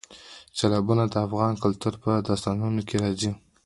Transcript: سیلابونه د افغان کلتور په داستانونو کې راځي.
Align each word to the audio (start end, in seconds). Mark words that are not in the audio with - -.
سیلابونه 0.57 1.03
د 1.09 1.15
افغان 1.27 1.53
کلتور 1.63 1.93
په 2.03 2.11
داستانونو 2.27 2.81
کې 2.87 2.95
راځي. 3.03 3.31